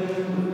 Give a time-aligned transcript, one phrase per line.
[0.00, 0.49] Amen.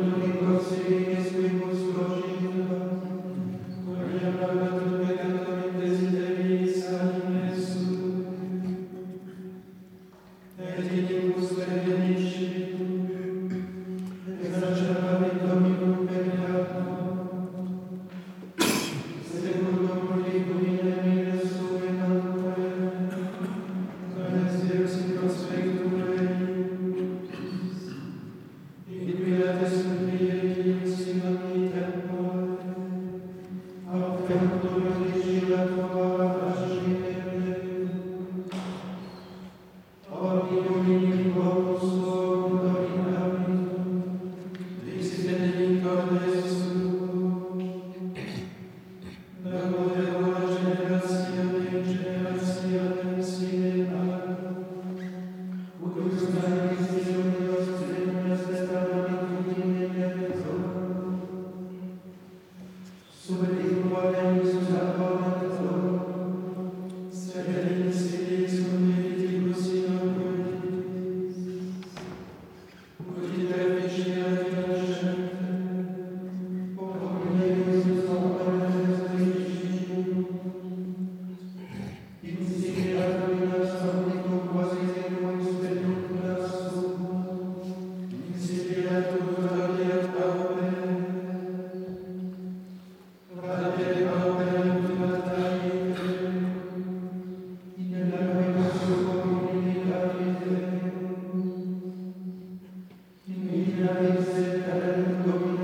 [103.87, 105.56] Maria,